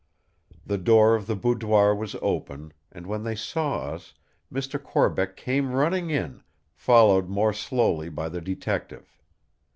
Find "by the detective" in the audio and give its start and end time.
8.09-9.21